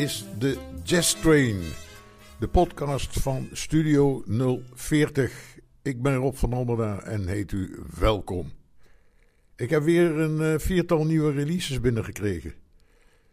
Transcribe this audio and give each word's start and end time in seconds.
Is 0.00 0.24
de 0.38 0.56
Jazz 0.82 1.14
Train, 1.14 1.60
de 2.38 2.48
podcast 2.48 3.20
van 3.20 3.48
Studio 3.52 4.22
040. 4.74 5.58
Ik 5.82 6.02
ben 6.02 6.14
Rob 6.14 6.34
van 6.34 6.52
Almeda 6.52 7.02
en 7.02 7.26
heet 7.26 7.52
u 7.52 7.78
welkom. 7.98 8.52
Ik 9.56 9.70
heb 9.70 9.82
weer 9.82 10.18
een 10.18 10.40
eh, 10.40 10.58
viertal 10.58 11.04
nieuwe 11.04 11.32
releases 11.32 11.80
binnengekregen. 11.80 12.54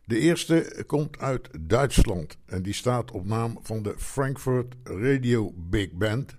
De 0.06 0.20
eerste 0.20 0.84
komt 0.88 1.20
uit 1.20 1.50
Duitsland 1.60 2.38
en 2.46 2.62
die 2.62 2.74
staat 2.74 3.12
op 3.12 3.26
naam 3.26 3.60
van 3.62 3.84
de 3.84 3.94
Frankfurt 3.98 4.76
Radio 4.84 5.54
Big 5.56 5.92
Band, 5.92 6.38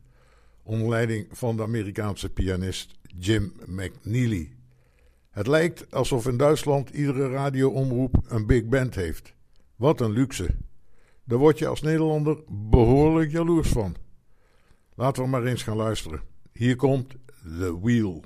onder 0.63 0.89
leiding 0.89 1.27
van 1.31 1.57
de 1.57 1.63
Amerikaanse 1.63 2.31
pianist 2.31 2.99
Jim 3.19 3.53
McNeely. 3.67 4.53
Het 5.31 5.47
lijkt 5.47 5.91
alsof 5.91 6.27
in 6.27 6.37
Duitsland 6.37 6.91
iedere 6.91 7.29
radioomroep 7.29 8.25
een 8.27 8.47
big 8.47 8.65
band 8.65 8.95
heeft. 8.95 9.37
Wat 9.79 10.01
een 10.01 10.11
luxe. 10.11 10.57
Daar 11.25 11.39
word 11.39 11.59
je 11.59 11.67
als 11.67 11.81
Nederlander 11.81 12.43
behoorlijk 12.49 13.31
jaloers 13.31 13.69
van. 13.69 13.97
Laten 14.95 15.23
we 15.23 15.29
maar 15.29 15.45
eens 15.45 15.63
gaan 15.63 15.77
luisteren. 15.77 16.21
Hier 16.53 16.77
komt 16.77 17.15
The 17.43 17.79
Wheel. 17.83 18.25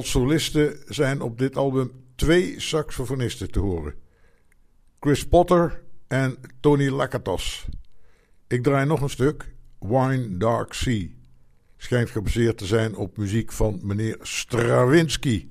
Als 0.00 0.10
solisten 0.10 0.76
zijn 0.86 1.20
op 1.20 1.38
dit 1.38 1.56
album 1.56 1.92
twee 2.14 2.60
saxofonisten 2.60 3.50
te 3.50 3.58
horen: 3.58 3.94
Chris 5.00 5.28
Potter 5.28 5.82
en 6.08 6.36
Tony 6.60 6.88
Lakatos. 6.88 7.66
Ik 8.46 8.62
draai 8.62 8.86
nog 8.86 9.00
een 9.00 9.10
stuk, 9.10 9.54
Wine 9.78 10.36
Dark 10.36 10.72
Sea. 10.72 11.06
Schijnt 11.76 12.10
gebaseerd 12.10 12.58
te 12.58 12.66
zijn 12.66 12.96
op 12.96 13.16
muziek 13.16 13.52
van 13.52 13.80
meneer 13.82 14.18
Stravinsky. 14.20 15.48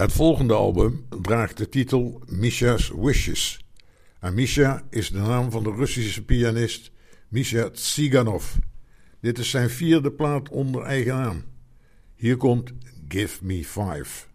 Het 0.00 0.12
volgende 0.12 0.54
album 0.54 1.06
draagt 1.22 1.56
de 1.56 1.68
titel 1.68 2.22
Misha's 2.26 2.92
Wishes. 2.96 3.64
En 4.20 4.34
Misha 4.34 4.82
is 4.90 5.10
de 5.10 5.18
naam 5.18 5.50
van 5.50 5.62
de 5.62 5.70
Russische 5.70 6.24
pianist 6.24 6.92
Misha 7.28 7.70
Tsiganov. 7.70 8.54
Dit 9.20 9.38
is 9.38 9.50
zijn 9.50 9.70
vierde 9.70 10.12
plaat 10.12 10.48
onder 10.48 10.82
eigen 10.82 11.14
naam. 11.14 11.44
Hier 12.14 12.36
komt 12.36 12.72
Give 13.08 13.44
Me 13.44 13.64
Five. 13.64 14.29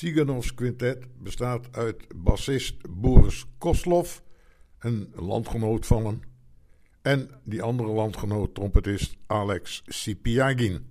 Siganovs 0.00 0.54
quintet 0.54 1.04
bestaat 1.22 1.68
uit 1.76 2.06
bassist 2.14 2.76
Boris 2.88 3.46
Koslov, 3.58 4.20
een 4.78 5.12
landgenoot 5.14 5.86
van 5.86 6.04
hem, 6.04 6.20
en 7.02 7.28
die 7.44 7.62
andere 7.62 7.88
landgenoot, 7.88 8.54
trompetist 8.54 9.16
Alex 9.26 9.82
Sipiagin. 9.86 10.86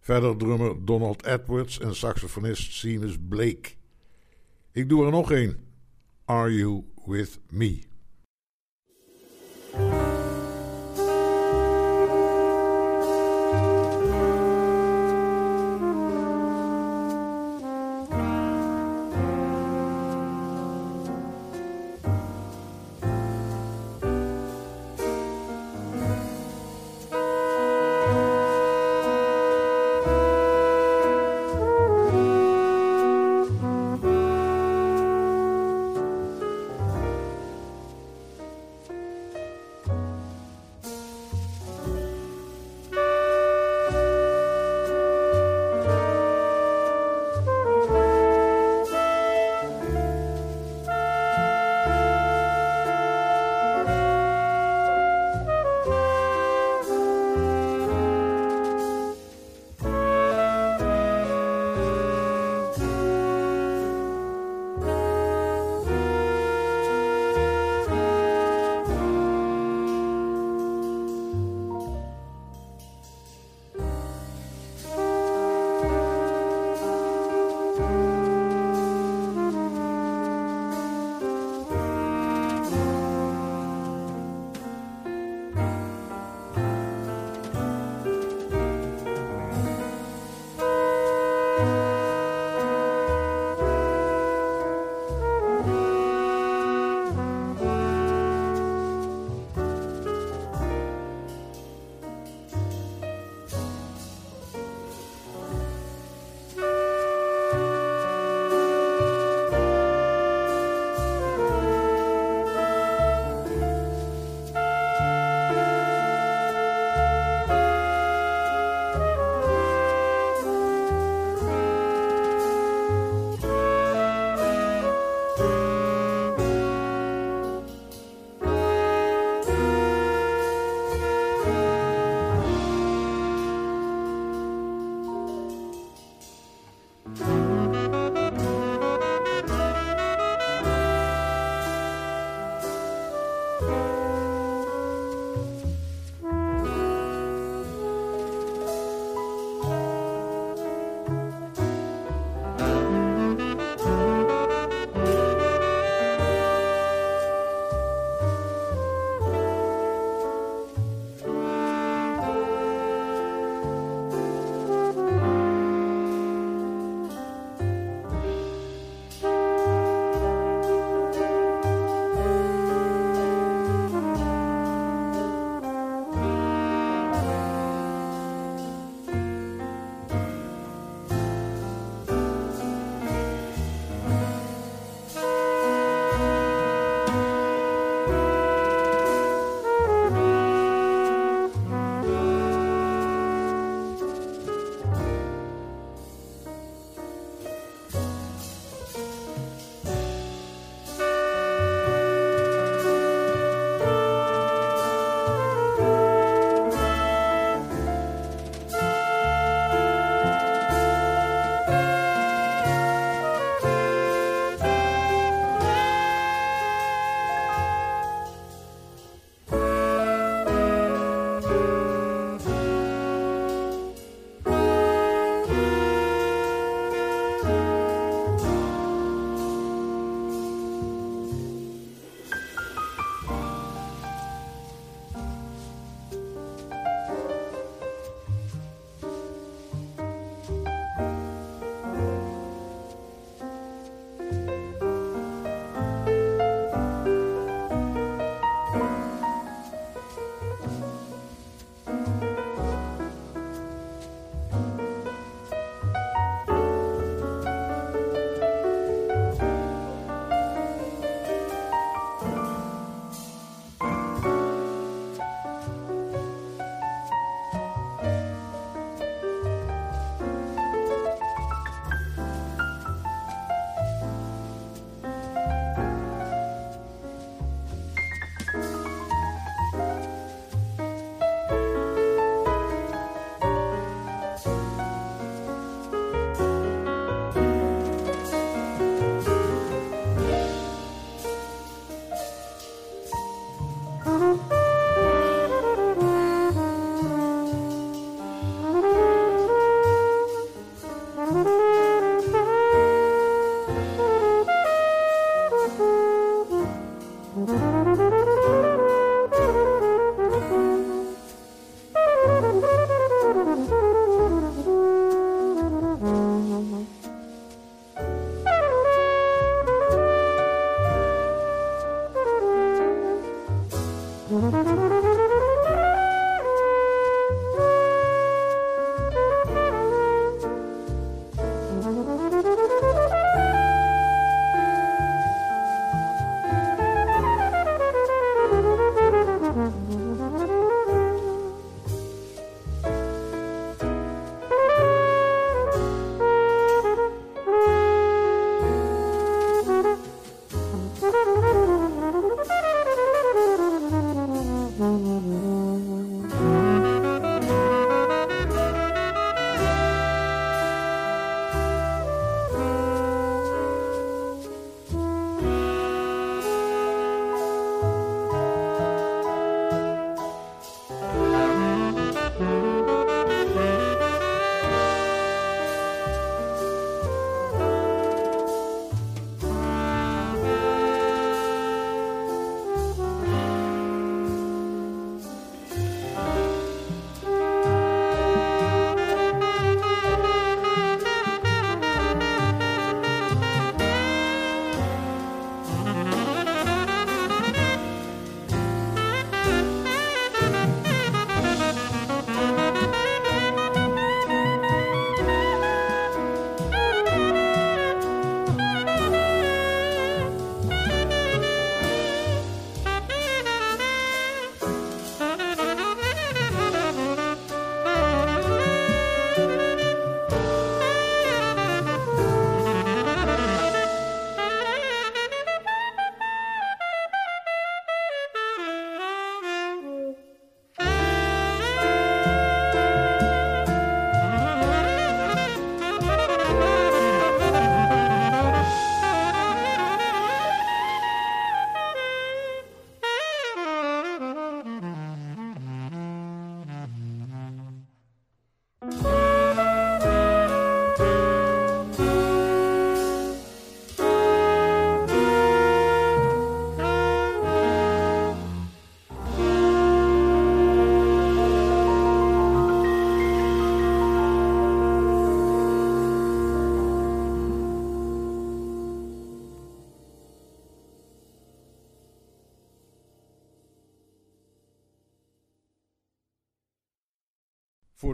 Verder 0.00 0.36
drummer 0.36 0.84
Donald 0.84 1.26
Edwards 1.26 1.80
en 1.80 1.94
saxofonist 1.94 2.72
Seamus 2.72 3.16
Blake. 3.28 3.70
Ik 4.72 4.88
doe 4.88 5.04
er 5.04 5.10
nog 5.10 5.32
één. 5.32 5.56
Are 6.24 6.54
You 6.54 6.84
With 7.06 7.40
Me? 7.50 7.82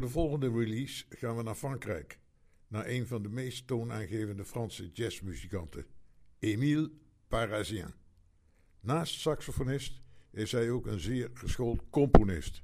Voor 0.01 0.09
de 0.09 0.14
volgende 0.14 0.51
release 0.51 1.05
gaan 1.09 1.36
we 1.36 1.42
naar 1.42 1.55
Frankrijk, 1.55 2.18
naar 2.68 2.86
een 2.86 3.07
van 3.07 3.22
de 3.22 3.28
meest 3.28 3.66
toonaangevende 3.66 4.44
Franse 4.44 4.90
jazzmuzikanten, 4.92 5.86
Émile 6.38 6.90
Parisien. 7.28 7.94
Naast 8.80 9.20
saxofonist 9.20 10.01
is 10.30 10.53
hij 10.53 10.70
ook 10.70 10.86
een 10.86 11.01
zeer 11.01 11.30
geschoold 11.34 11.82
componist. 11.90 12.62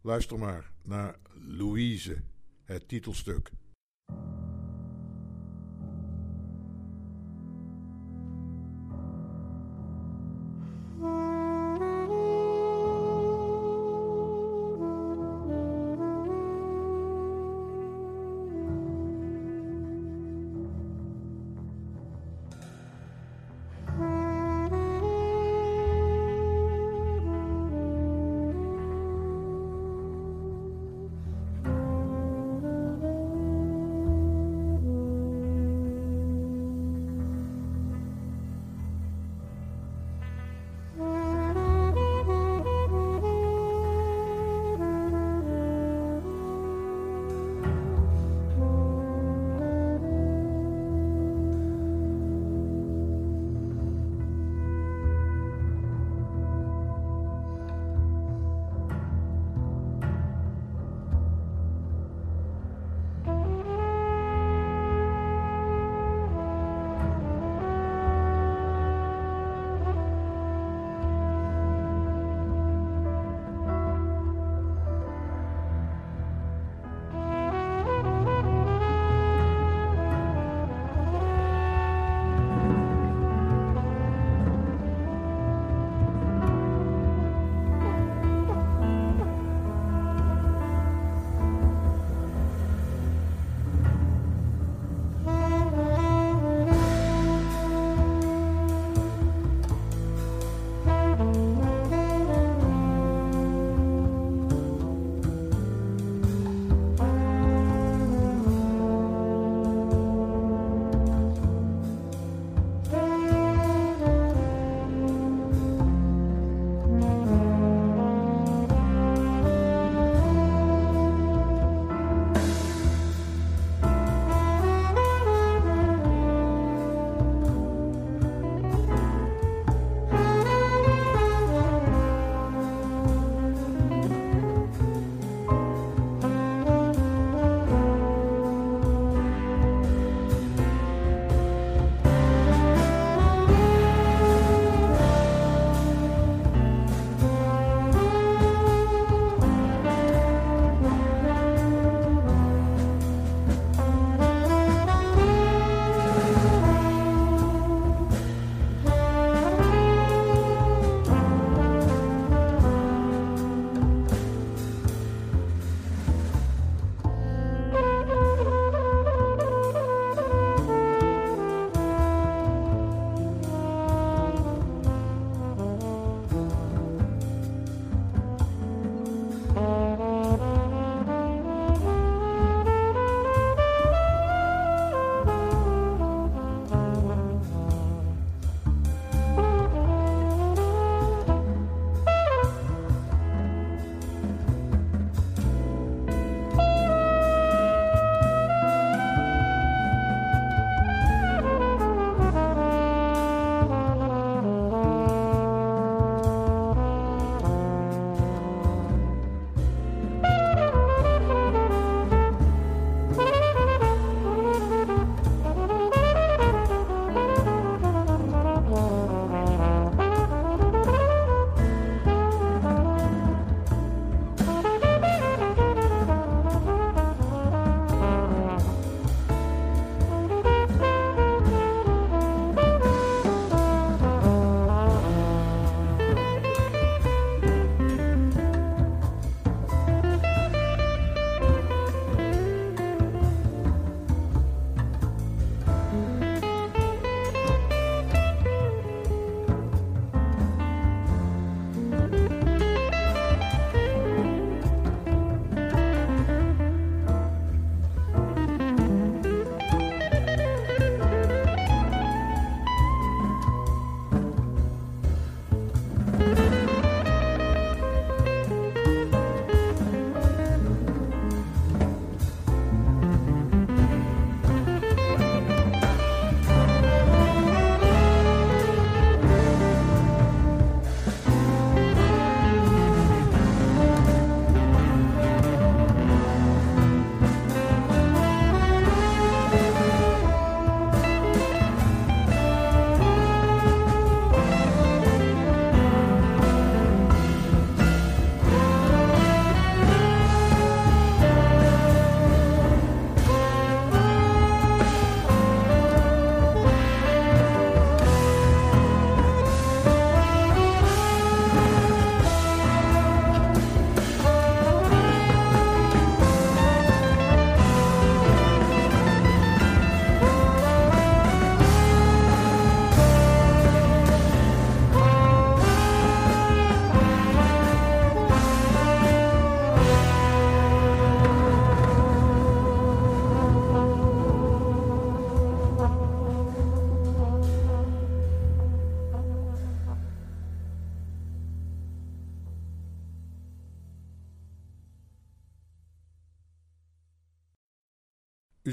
Luister 0.00 0.38
maar 0.38 0.72
naar 0.82 1.18
Louise, 1.34 2.22
het 2.64 2.88
titelstuk. 2.88 3.50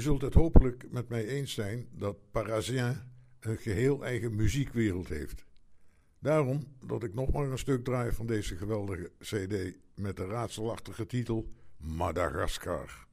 U 0.00 0.02
zult 0.02 0.22
het 0.22 0.34
hopelijk 0.34 0.90
met 0.90 1.08
mij 1.08 1.26
eens 1.26 1.54
zijn 1.54 1.88
dat 1.92 2.16
Parisien 2.30 2.96
een 3.40 3.56
geheel 3.56 4.04
eigen 4.04 4.34
muziekwereld 4.34 5.08
heeft. 5.08 5.44
Daarom 6.18 6.64
dat 6.86 7.02
ik 7.02 7.14
nog 7.14 7.32
maar 7.32 7.50
een 7.50 7.58
stuk 7.58 7.84
draai 7.84 8.12
van 8.12 8.26
deze 8.26 8.56
geweldige 8.56 9.10
CD 9.18 9.76
met 9.94 10.16
de 10.16 10.26
raadselachtige 10.26 11.06
titel 11.06 11.52
Madagascar. 11.76 13.06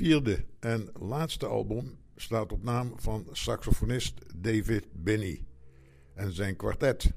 Vierde 0.00 0.44
en 0.60 0.90
laatste 0.92 1.46
album 1.46 1.98
staat 2.16 2.52
op 2.52 2.62
naam 2.62 2.92
van 2.96 3.26
saxofonist 3.32 4.20
David 4.36 4.86
Benny 4.92 5.44
en 6.14 6.32
zijn 6.32 6.56
kwartet 6.56 7.12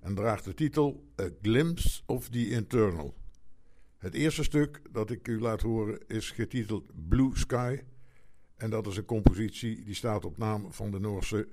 en 0.00 0.14
draagt 0.14 0.44
de 0.44 0.54
titel 0.54 1.12
A 1.20 1.28
Glimpse 1.42 2.02
of 2.06 2.28
the 2.28 2.48
Internal. 2.48 3.14
Het 3.98 4.14
eerste 4.14 4.42
stuk 4.42 4.80
dat 4.90 5.10
ik 5.10 5.28
u 5.28 5.40
laat 5.40 5.60
horen 5.60 6.06
is 6.06 6.30
getiteld 6.30 7.08
Blue 7.08 7.36
Sky 7.36 7.78
en 8.56 8.70
dat 8.70 8.86
is 8.86 8.96
een 8.96 9.04
compositie 9.04 9.84
die 9.84 9.94
staat 9.94 10.24
op 10.24 10.38
naam 10.38 10.72
van 10.72 10.90
de 10.90 11.00
Noorse 11.00 11.48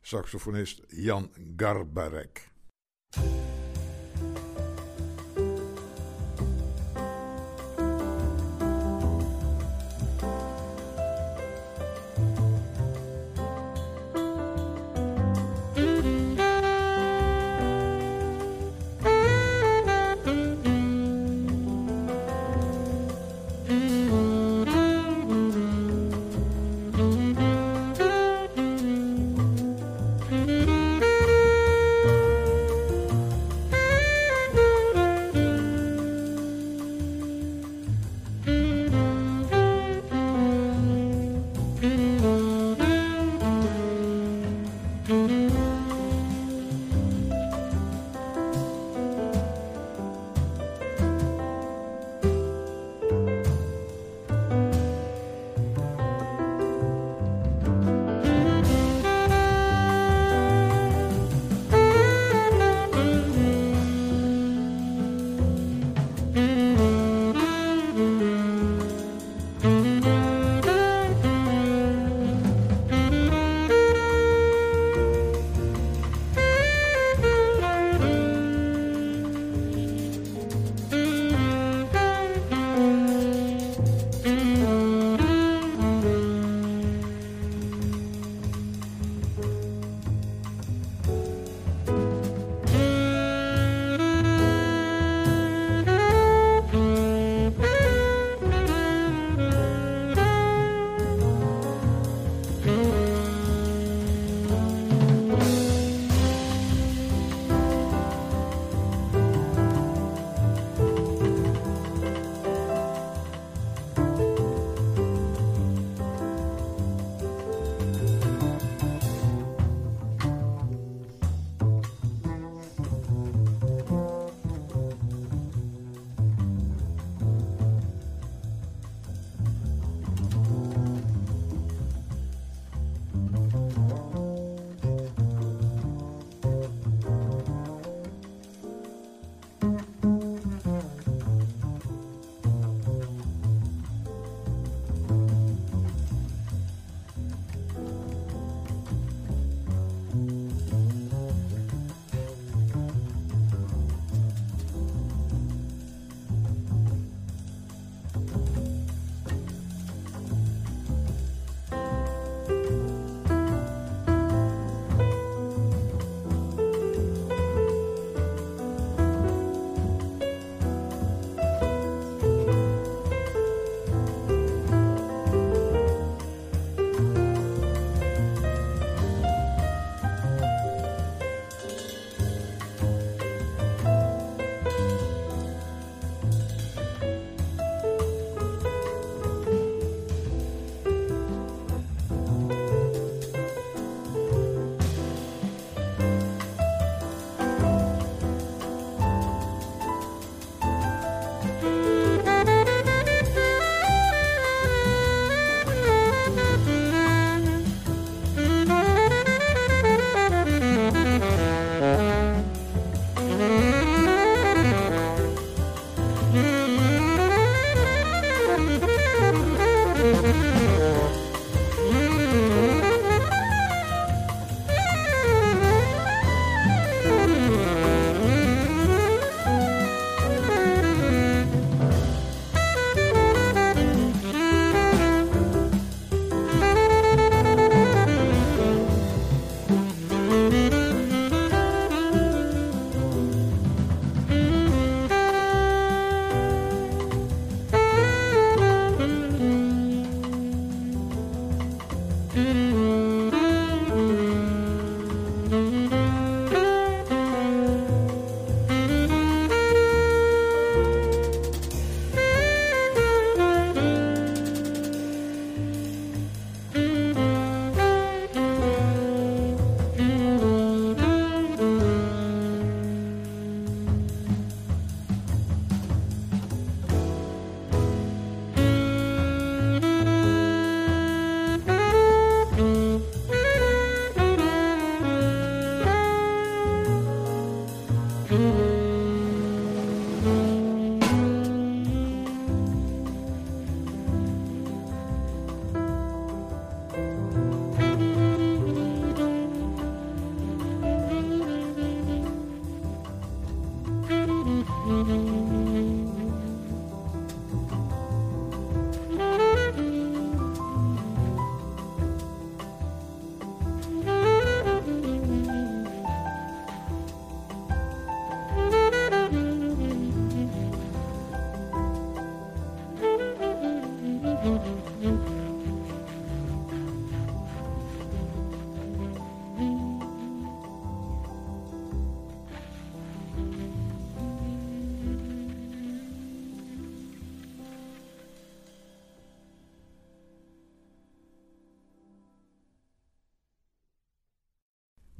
saxofonist 0.00 0.82
Jan 0.86 1.30
Garbarek. 1.56 2.50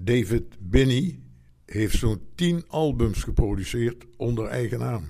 David 0.08 0.44
Binney 0.58 1.20
heeft 1.64 1.98
zo'n 1.98 2.20
10 2.34 2.64
albums 2.68 3.22
geproduceerd 3.22 4.06
onder 4.16 4.46
eigen 4.46 4.78
naam. 4.78 5.04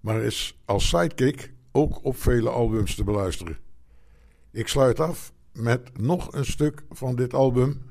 Maar 0.00 0.22
is 0.22 0.60
als 0.64 0.88
sidekick 0.88 1.52
ook 1.72 2.04
op 2.04 2.16
vele 2.16 2.50
albums 2.50 2.94
te 2.94 3.04
beluisteren. 3.04 3.58
Ik 4.50 4.68
sluit 4.68 5.00
af 5.00 5.32
met 5.52 5.98
nog 5.98 6.32
een 6.32 6.44
stuk 6.44 6.82
van 6.90 7.16
dit 7.16 7.34
album, 7.34 7.82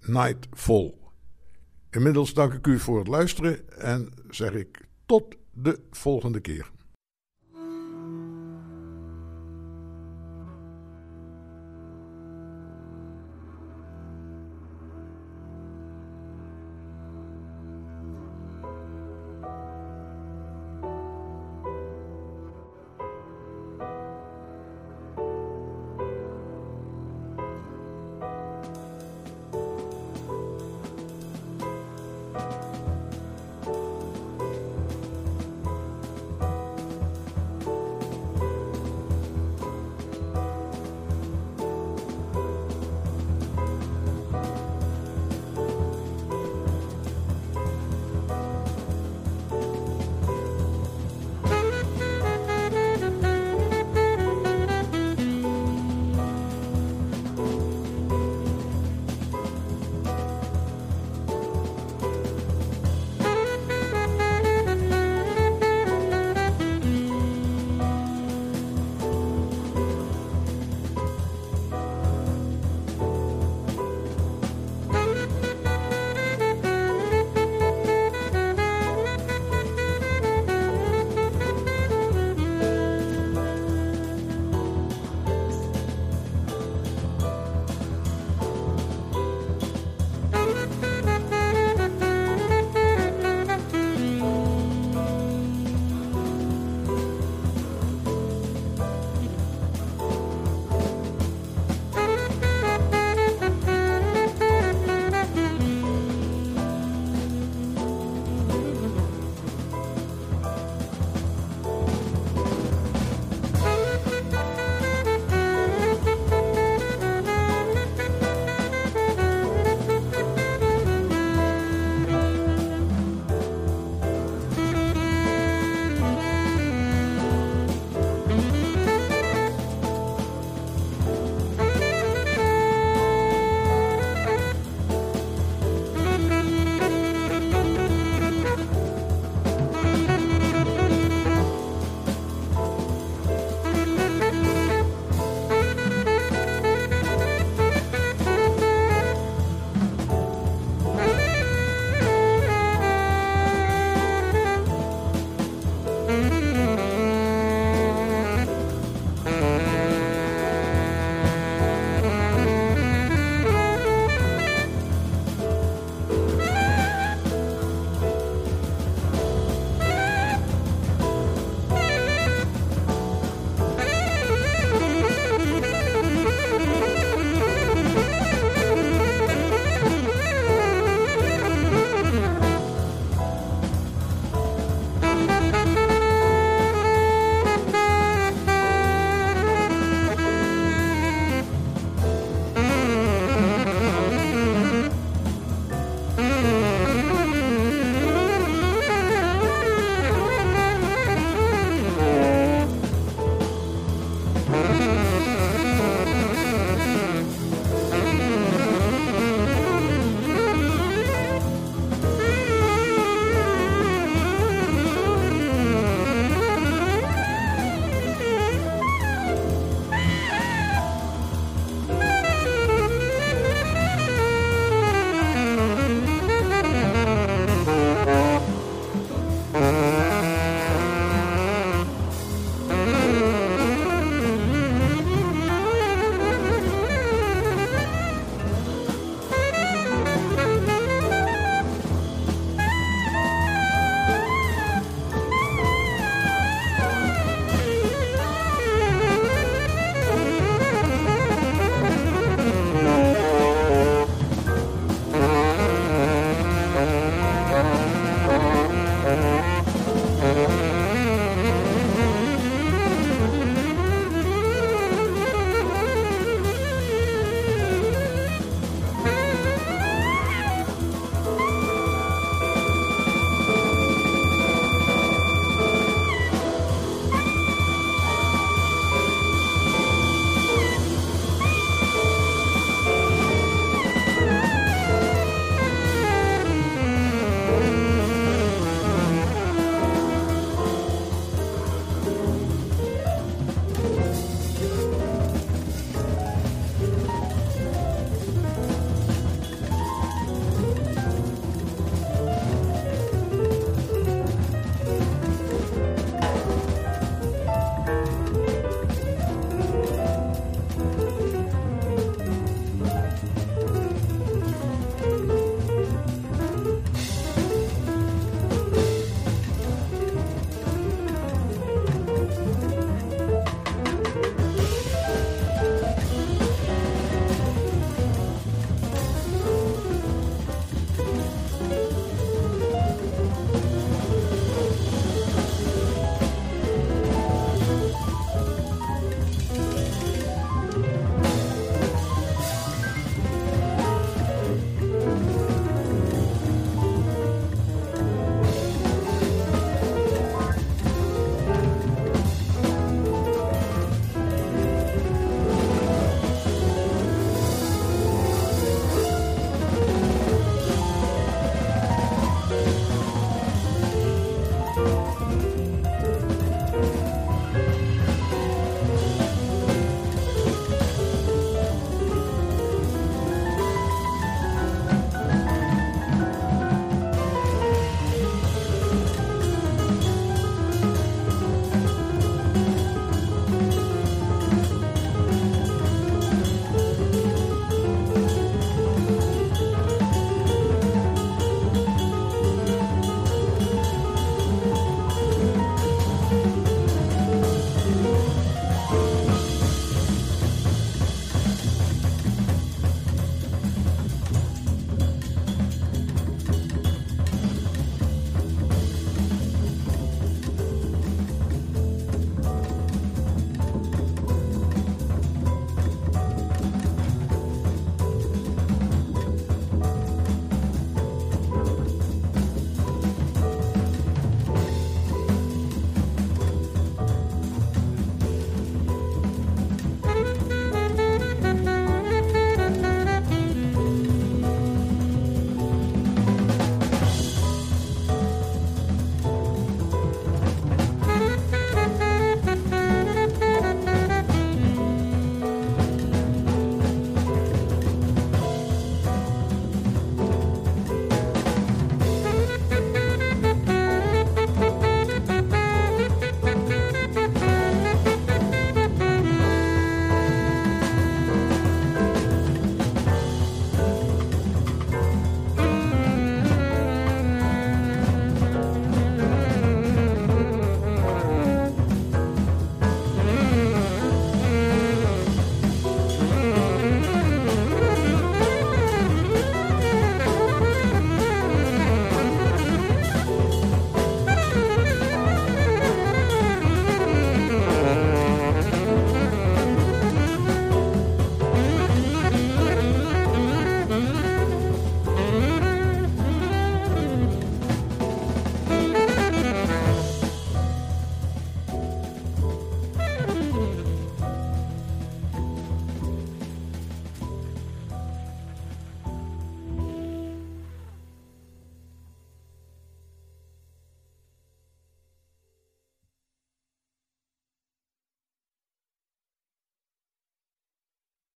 Nightfall. 0.00 0.94
Inmiddels 1.90 2.34
dank 2.34 2.52
ik 2.52 2.66
u 2.66 2.78
voor 2.78 2.98
het 2.98 3.08
luisteren 3.08 3.78
en 3.78 4.08
zeg 4.30 4.52
ik 4.52 4.88
tot 5.06 5.36
de 5.52 5.80
volgende 5.90 6.40
keer. 6.40 6.70